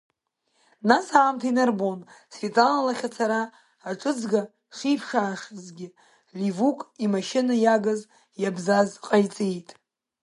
Нас 0.89 1.07
аамҭа 1.19 1.47
инарбон 1.49 1.99
Светлана 2.33 2.81
лахь 2.85 3.05
ацара 3.07 3.41
аҿыҵга 3.89 4.41
шиԥшаашазгьы, 4.77 5.87
Ливук 6.37 6.79
имашьына 7.03 7.55
иагыз, 7.63 8.01
иабзаз 8.41 8.89
ҟаиҵеит. 9.05 9.69